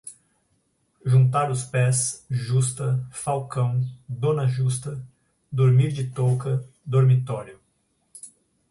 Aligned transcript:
juntar 1.05 1.51
os 1.51 1.63
pés, 1.63 2.25
justa, 2.27 3.07
falcão, 3.11 3.87
dona 4.09 4.47
justa, 4.47 4.99
dormir 5.51 5.91
de 5.93 6.09
touca, 6.09 6.67
dormitório 6.83 7.59